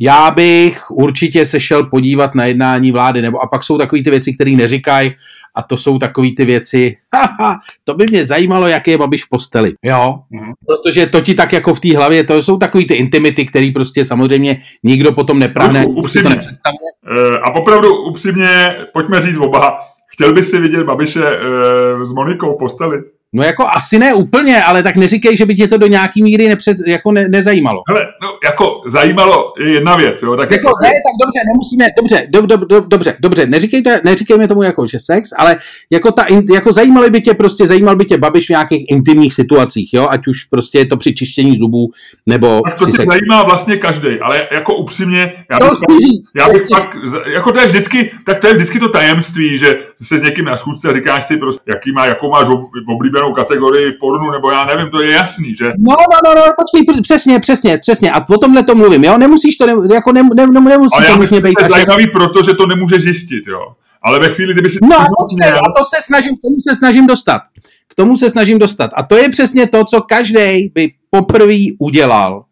[0.00, 4.10] já bych určitě se šel podívat na jednání vlády, nebo a pak jsou takové ty
[4.10, 5.12] věci, které neříkají,
[5.54, 9.28] a to jsou takové ty věci, haha, to by mě zajímalo, jak je Babiš v
[9.28, 10.52] posteli, jo, mm.
[10.66, 14.04] protože to ti tak jako v té hlavě, to jsou takové ty intimity, které prostě
[14.04, 16.22] samozřejmě nikdo potom neprávne, upřímně.
[16.22, 16.90] to nepředstavuje.
[17.30, 22.52] Uh, a opravdu upřímně, pojďme říct oba, chtěl by si vidět Babiše uh, s Monikou
[22.52, 23.02] v posteli?
[23.32, 26.48] No jako asi ne úplně, ale tak neříkej, že by tě to do nějaký míry
[26.48, 27.82] nepřed, jako ne, nezajímalo.
[27.88, 30.36] Hele, no jako zajímalo je jedna věc, jo.
[30.36, 30.78] Tak jako, jako...
[30.82, 34.98] Ne, tak dobře, nemusíme, dobře, do, do, do, dobře, dobře, neříkejte, neříkejme tomu jako, že
[34.98, 35.56] sex, ale
[35.90, 39.94] jako, ta, jako zajímalo by tě prostě, zajímal by tě Babiš v nějakých intimních situacích,
[39.94, 41.90] jo, ať už prostě je to při čištění zubů,
[42.26, 43.10] nebo tak to sexu.
[43.10, 46.96] zajímá vlastně každý, ale jako upřímně, já bych, to říct, já bych fakt,
[47.34, 50.56] jako to je vždycky, tak to je vždycky to tajemství, že se s někým na
[50.56, 52.48] schůzce říkáš si prostě, jaký má, jakou máš
[52.88, 55.64] oblíbenou oblíbenou kategorii v pornu, nebo já nevím, to je jasný, že?
[55.64, 58.12] No, no, no, no počkej, přesně, přesně, přesně.
[58.12, 59.18] A o tomhle to mluvím, jo?
[59.18, 61.54] Nemusíš to, ne, jako ne, ne, ne, nemusí Ale to nutně být.
[61.62, 63.60] Je zajímavý proto, že to nemůže zjistit, jo?
[64.02, 65.58] Ale ve chvíli, kdyby si no, to měl...
[65.58, 67.40] a to se snažím, k tomu se snažím dostat.
[67.88, 68.90] K tomu se snažím dostat.
[68.94, 72.44] A to je přesně to, co každý by poprvé udělal,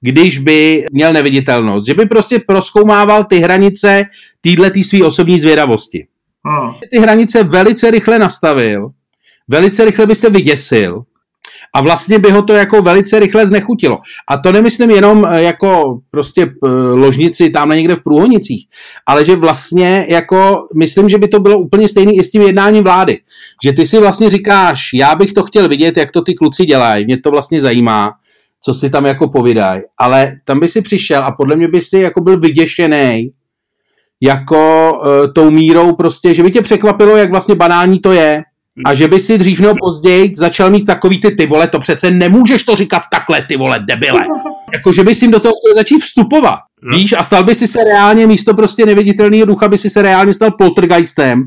[0.00, 1.86] když by měl neviditelnost.
[1.86, 4.04] Že by prostě proskoumával ty hranice
[4.40, 6.06] týhle tý svý osobní zvědavosti.
[6.46, 6.74] Hmm.
[6.90, 8.90] Ty hranice velice rychle nastavil
[9.48, 11.04] velice rychle by se vyděsil
[11.74, 13.98] a vlastně by ho to jako velice rychle znechutilo.
[14.28, 18.66] A to nemyslím jenom eh, jako prostě eh, ložnici tam někde v průhonicích,
[19.06, 22.84] ale že vlastně jako myslím, že by to bylo úplně stejný i s tím jednáním
[22.84, 23.18] vlády.
[23.64, 27.04] Že ty si vlastně říkáš, já bych to chtěl vidět, jak to ty kluci dělají,
[27.04, 28.12] mě to vlastně zajímá,
[28.62, 31.98] co si tam jako povídají, ale tam by si přišel a podle mě by si
[31.98, 33.30] jako byl vyděšený
[34.20, 38.42] jako uh, tou mírou prostě, že by tě překvapilo, jak vlastně banální to je,
[38.84, 42.10] a že by si dřív nebo později začal mít takový ty ty vole, to přece
[42.10, 44.26] nemůžeš to říkat takhle, ty vole, debile.
[44.76, 46.58] Jako, že by si jim do toho chtěl začít vstupovat.
[46.82, 50.32] Víš, a stal by si se reálně místo prostě neviditelného ducha, by si se reálně
[50.32, 51.46] stal poltergeistem.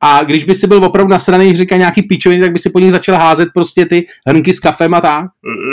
[0.00, 2.92] A když by si byl opravdu nasraný, říká nějaký pičoviny, tak by si po nich
[2.92, 5.26] začal házet prostě ty hrnky s kafem a tak.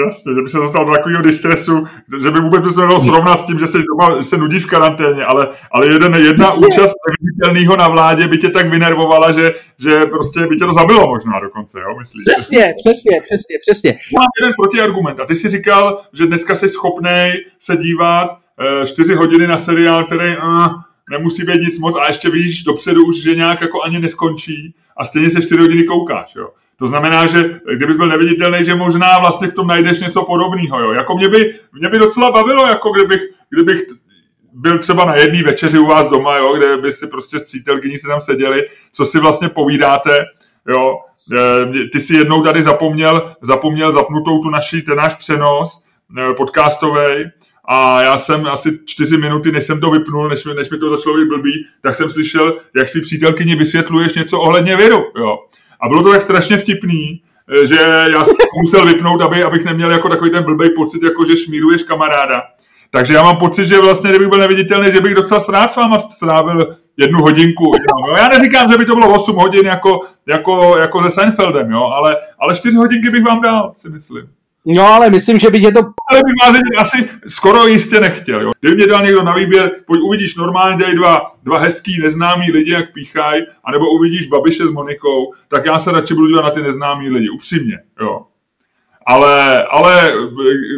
[0.06, 1.84] Jasně, že by se dostal do takového distresu,
[2.24, 4.65] že by vůbec to se nedalo srovnat s tím, že se, doma, se nudí v
[4.65, 6.67] karanténě, ale, ale jeden, jedna Jasně.
[6.67, 11.08] účast neviditelného na vládě by tě tak vynervovala, že, že prostě by tě to zabilo
[11.08, 12.24] možná dokonce, jo, myslíš?
[12.36, 13.89] Přesně, přesně, přesně, přesně.
[13.91, 16.97] Mám jeden protiargument a ty si říkal, že dneska jsi schopný
[17.60, 20.68] se dívat Eh, čtyři hodiny na seriál, který uh,
[21.10, 25.06] nemusí být nic moc a ještě víš dopředu už, že nějak jako ani neskončí a
[25.06, 26.50] stejně se čtyři hodiny koukáš, jo.
[26.80, 30.92] To znamená, že kdybys byl neviditelný, že možná vlastně v tom najdeš něco podobného, jo.
[30.92, 33.84] Jako mě by, mě by docela bavilo, jako kdybych, kdybych
[34.54, 37.98] byl třeba na jedné večeři u vás doma, jo, kde by si prostě s přítelkyní
[37.98, 40.26] se tam seděli, co si vlastně povídáte,
[40.68, 40.96] jo,
[41.36, 45.84] Eh, ty si jednou tady zapomněl, zapomněl zapnutou tu naši, ten náš přenos
[46.38, 47.26] podcastový
[47.70, 51.17] a já jsem asi čtyři minuty, než jsem to vypnul, než, než mi to začalo
[51.17, 55.06] být blbý, tak jsem slyšel, jak si přítelkyni vysvětluješ něco ohledně viru.
[55.17, 55.38] Jo.
[55.82, 57.22] A bylo to tak strašně vtipný,
[57.62, 57.76] eh, že
[58.12, 61.84] já jsem musel vypnout, aby, abych neměl jako takový ten blbý pocit, jako že šmíruješ
[61.84, 62.41] kamaráda.
[62.89, 66.00] Takže já mám pocit, že vlastně, kdybych byl neviditelný, že bych docela rád s váma
[66.00, 67.65] strávil jednu hodinku.
[67.65, 68.15] Jo.
[68.17, 72.15] Já neříkám, že by to bylo 8 hodin jako, jako, jako se Seinfeldem, jo, ale,
[72.39, 74.37] ale 4 hodinky bych vám dal, si myslím.
[74.76, 75.80] No, ale myslím, že by tě to...
[75.80, 76.34] Ale bych
[76.78, 78.42] vás asi skoro jistě nechtěl.
[78.42, 78.52] Jo.
[78.60, 82.72] Kdyby mě dal někdo na výběr, pojď uvidíš normálně tady dva, dva hezký neznámí lidi,
[82.72, 86.62] jak píchají, anebo uvidíš Babiše s Monikou, tak já se radši budu dívat na ty
[86.62, 87.80] neznámí lidi, upřímně.
[88.02, 88.22] Jo.
[89.06, 90.14] Ale, ale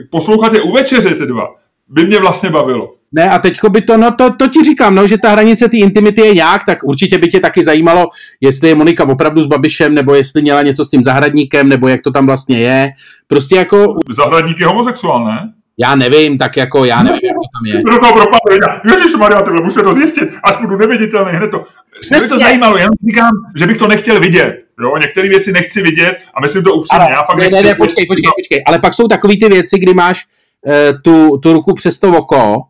[0.09, 1.47] poslouchat je u večeře ty dva,
[1.89, 2.93] by mě vlastně bavilo.
[3.11, 5.77] Ne, a teďko by to, no to, to ti říkám, no, že ta hranice té
[5.77, 8.07] intimity je nějak, tak určitě by tě taky zajímalo,
[8.41, 12.01] jestli je Monika opravdu s Babišem, nebo jestli měla něco s tím zahradníkem, nebo jak
[12.01, 12.91] to tam vlastně je.
[13.27, 13.95] Prostě jako...
[14.09, 15.53] Zahradník je homosexuál, ne?
[15.81, 17.91] Já nevím, tak jako já nevím, jak to tam je.
[17.91, 21.65] Do toho propadl, Ježíš Maria, tohle musíme to zjistit, až budu neviditelný, hned to.
[22.01, 22.17] Přesně.
[22.17, 24.63] Mě to zajímalo, já říkám, že bych to nechtěl vidět.
[24.81, 27.05] Jo, některé věci nechci vidět a myslím to upřímně.
[27.05, 28.63] Ale, já fakt ne, ne, ne, počkej, počkej, počkej.
[28.65, 30.25] Ale pak jsou takové ty věci, kdy máš
[31.03, 32.35] tu, tu ruku přes to oko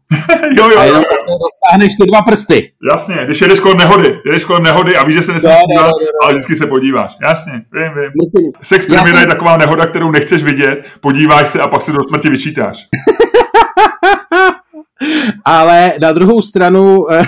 [0.57, 1.37] jo, jo, a jenom jo.
[1.43, 2.71] dostáhneš ty dva prsty.
[2.91, 5.91] Jasně, když jedeš kolem nehody, jedeš kolem nehody a víš, že se nesmíš dívat,
[6.23, 7.17] ale vždycky se podíváš.
[7.23, 8.51] Jasně, vím, vím.
[8.61, 12.29] Sex premiéra je taková nehoda, kterou nechceš vidět, podíváš se a pak se do smrti
[12.29, 12.87] vyčítáš.
[15.45, 17.21] ale na druhou stranu eh,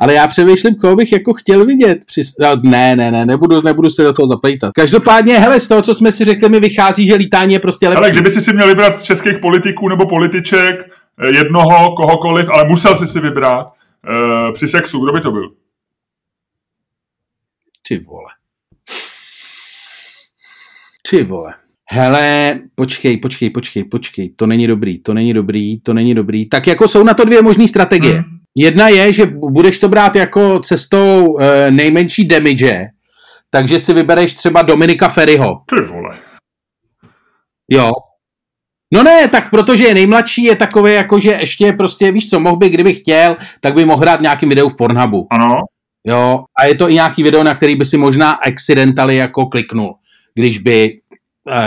[0.00, 1.98] ale já přemýšlím, koho bych jako chtěl vidět.
[2.06, 2.20] Při...
[2.40, 4.72] No, ne, ne, ne, nebudu, nebudu se do toho zaplejtat.
[4.74, 7.98] Každopádně, hele, z toho, co jsme si řekli, mi vychází, že lítání je prostě lepší.
[7.98, 12.68] Ale kdyby si si měl vybrat z českých politiků nebo političek eh, jednoho, kohokoliv, ale
[12.68, 15.50] musel si si vybrat uh, při sexu, kdo by to byl?
[17.88, 18.30] Ty vole.
[21.10, 21.54] Ty vole.
[21.92, 26.48] Hele, počkej, počkej, počkej, počkej, to není dobrý, to není dobrý, to není dobrý.
[26.48, 28.12] Tak jako jsou na to dvě možné strategie.
[28.12, 28.39] Hmm.
[28.56, 32.86] Jedna je, že budeš to brát jako cestou e, nejmenší damage,
[33.50, 35.58] takže si vybereš třeba Dominika Ferryho.
[35.66, 36.16] Ty vole.
[37.70, 37.90] Jo.
[38.94, 42.56] No ne, tak protože je nejmladší, je takový jako, že ještě prostě, víš co, mohl
[42.56, 45.26] by, kdyby chtěl, tak by mohl hrát nějaký video v Pornhubu.
[45.30, 45.60] Ano.
[46.06, 49.94] Jo, a je to i nějaký video, na který by si možná accidentally jako kliknul,
[50.34, 51.00] když by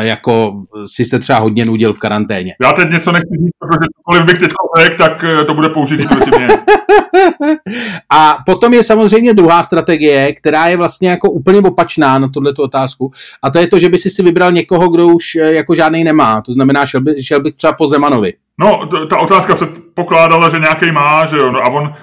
[0.02, 0.54] jako
[0.86, 2.56] si se třeba hodně nudil v karanténě.
[2.62, 6.08] Já teď něco nechci říct, protože cokoliv bych teď řekl, tak eh, to bude použít
[6.08, 6.48] proti mě.
[8.10, 13.12] A potom je samozřejmě druhá strategie, která je vlastně jako úplně opačná na tuhle otázku.
[13.44, 16.04] A to je to, že by si si vybral někoho, kdo už eh, jako žádný
[16.04, 16.42] nemá.
[16.42, 18.34] To znamená, šel, by, šel bych třeba po Zemanovi.
[18.60, 21.94] No, ta otázka se pokládala, že nějaký má, že jo, no a on,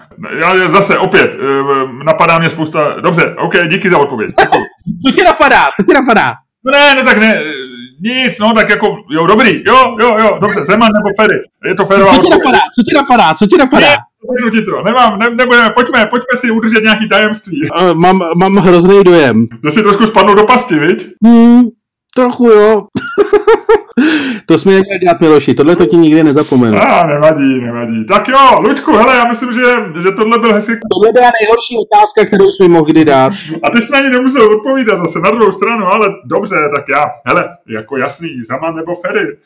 [0.41, 4.31] já zase opět, eh, napadá mě spousta, dobře, ok, díky za odpověď.
[5.07, 6.35] Co ti napadá, co ti napadá?
[6.65, 7.43] No ne, no tak ne,
[8.01, 11.85] nic, no tak jako, jo, dobrý, jo, jo, jo, dobře, Zeman nebo Ferry, je to
[11.85, 13.87] férová Co ti napadá, co ti napadá, co ti napadá?
[13.87, 17.61] Ne, ti to, nemám, ne, nebudeme, pojďme, pojďme si udržet nějaký tajemství.
[17.71, 19.47] Uh, mám, mám hrozný dojem.
[19.65, 21.07] Že si trošku spadnou do pasti, viď?
[21.25, 21.63] Hmm,
[22.15, 22.83] trochu jo.
[24.47, 26.79] to jsme neměli dělat, Miloši, tohle to ti nikdy nezapomenu.
[26.79, 28.05] A, nevadí, nevadí.
[28.05, 29.61] Tak jo, Luďku, hele, já myslím, že,
[30.03, 30.73] že tohle byl hezký.
[30.93, 33.33] Tohle byla nejhorší otázka, kterou jsme mohli dát.
[33.63, 37.05] A ty jsi na ní nemusel odpovídat zase na druhou stranu, ale dobře, tak já,
[37.27, 39.37] hele, jako jasný, Zaman nebo Ferry.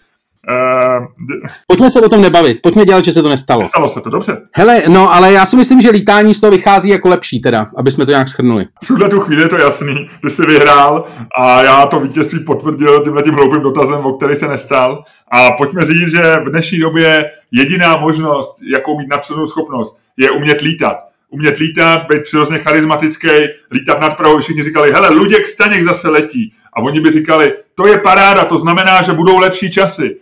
[0.48, 1.06] Uh,
[1.66, 3.60] Pojďme se o tom nebavit, pojďme dělat, že se to nestalo.
[3.60, 4.36] Nestalo se to, dobře.
[4.52, 7.90] Hele, no ale já si myslím, že lítání z toho vychází jako lepší teda, aby
[7.90, 8.66] jsme to nějak schrnuli.
[8.84, 11.04] V tuhle tu chvíli je to jasný, ty jsi vyhrál
[11.38, 15.04] a já to vítězství potvrdil tímhle tím hloupým dotazem, o který se nestal.
[15.32, 20.60] A pojďme říct, že v dnešní době jediná možnost, jakou mít napřenou schopnost, je umět
[20.60, 20.96] lítat.
[21.30, 23.28] Umět lítat, být přirozeně charismatický,
[23.72, 24.38] lítat nad Prahou.
[24.38, 26.52] Všichni říkali, hele, Luděk Staněk zase letí.
[26.72, 30.16] A oni by říkali, to je paráda, to znamená, že budou lepší časy.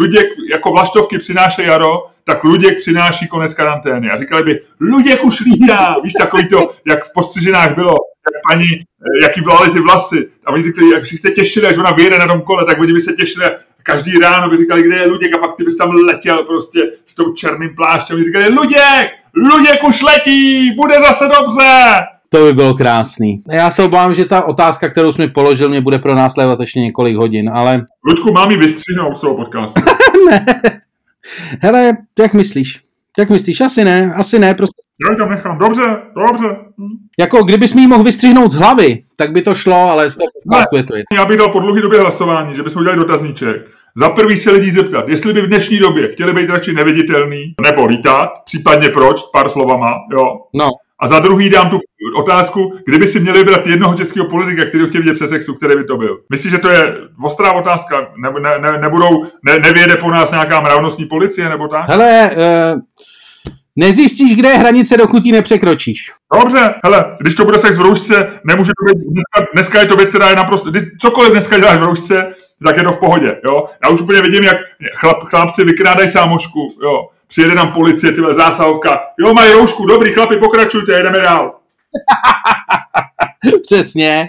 [0.00, 4.10] Luděk jako vlaštovky přináší jaro, tak Luděk přináší konec karantény.
[4.10, 5.96] A říkali by, Luděk už lítá.
[6.02, 10.28] Víš, takový to, jak v postřižinách bylo, jak paní, eh, jaký vlály ty vlasy.
[10.46, 12.92] A oni říkali, jak všichni se těšili, až ona vyjede na tom kole, tak oni
[12.92, 13.44] by se těšili
[13.84, 17.14] každý ráno by říkali, kde je Luděk a pak ty bys tam letěl prostě s
[17.14, 18.16] tou černým pláštěm.
[18.16, 21.96] Oni říkali, Luděk, Luděk už letí, bude zase dobře.
[22.34, 23.42] To by bylo krásný.
[23.52, 26.80] Já se obávám, že ta otázka, kterou jsi mi položil, mě bude pro následovat ještě
[26.80, 27.84] několik hodin, ale...
[28.08, 29.82] Luďku, mám ji vystřihnout z toho podcastu.
[30.30, 30.46] ne.
[31.60, 32.80] Hele, jak myslíš?
[33.18, 33.60] Jak myslíš?
[33.60, 34.82] Asi ne, asi ne, prostě.
[35.10, 35.82] Já tam nechám, dobře,
[36.16, 36.56] dobře.
[37.18, 40.28] Jako kdybys mi ji mohl vystřihnout z hlavy, tak by to šlo, ale z toho
[40.44, 41.16] podcastu je to jedno.
[41.16, 43.70] Já bych dal po dlouhé době hlasování, že bychom udělali dotazníček.
[43.96, 47.86] Za prvý se lidí zeptat, jestli by v dnešní době chtěli být radši neviditelný nebo
[47.86, 50.24] lítat, případně proč, pár slovama, jo.
[50.54, 50.70] No.
[51.04, 51.80] A za druhý dám tu
[52.16, 55.84] otázku, kdyby si měli vybrat jednoho českého politika, který chtěl vidět přes sexu, který by
[55.84, 56.18] to byl.
[56.30, 58.08] Myslíš, že to je ostrá otázka?
[58.16, 61.88] Ne, ne, ne, nebudou, ne, nevěde po nás nějaká mravnostní policie nebo tak?
[61.88, 62.30] Hele,
[62.74, 62.80] uh,
[63.76, 66.12] nezjistíš, kde je hranice, dokud ji nepřekročíš.
[66.42, 69.96] Dobře, hele, když to bude sex v roušce, nemůže to být, dneska, dneska je to
[69.96, 73.40] věc, která je naprosto, když cokoliv dneska děláš v roušce, tak je to v pohodě,
[73.44, 73.66] jo.
[73.84, 74.56] Já už úplně vidím, jak
[74.94, 77.08] chlap, chlapci vykrádají sámošku, jo.
[77.34, 81.54] Přijede nám policie, tyhle zásahovka, jo, mají roušku, dobrý, chlapi, pokračujte, jedeme dál.
[83.62, 84.28] Přesně.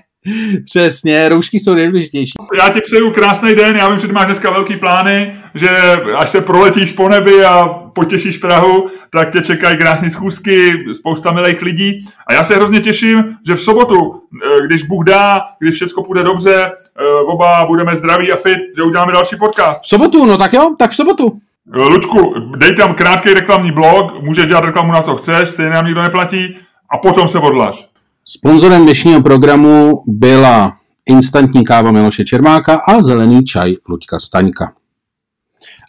[0.66, 2.34] Přesně, roušky jsou nejdůležitější.
[2.58, 5.70] Já ti přeju krásný den, já vím, že ty máš dneska velký plány, že
[6.16, 11.62] až se proletíš po nebi a potěšíš Prahu, tak tě čekají krásné schůzky, spousta milých
[11.62, 12.06] lidí.
[12.28, 16.24] A já se hrozně těším, že v sobotu, eh, když Bůh dá, když všechno půjde
[16.24, 19.84] dobře, eh, oba budeme zdraví a fit, že uděláme další podcast.
[19.84, 21.40] V sobotu, no tak jo, tak v sobotu.
[21.74, 25.86] Eh, Lučku, dej tam krátký reklamní blog, může dělat reklamu na co chceš, stejně nám
[25.86, 26.58] nikdo neplatí
[26.94, 27.90] a potom se odlaž.
[28.26, 30.78] Sponzorem dnešního programu byla
[31.10, 34.74] instantní káva Miloše Čermáka a zelený čaj Luďka Staňka.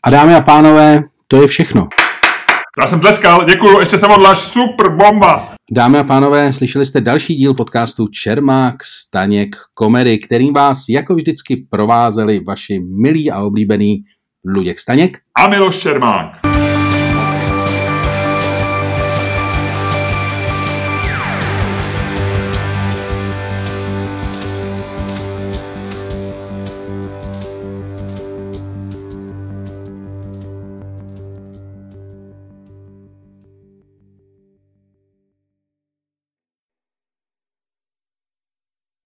[0.02, 1.88] A dámy a pánové, to je všechno.
[2.80, 5.54] Já jsem tleskal, děkuju, ještě se odlaž, super bomba.
[5.72, 11.66] Dámy a pánové, slyšeli jste další díl podcastu Čermák Staněk Komedy, kterým vás jako vždycky
[11.70, 14.04] provázeli vaši milí a oblíbený
[14.46, 16.55] Luděk Staněk a Miloš Čermák.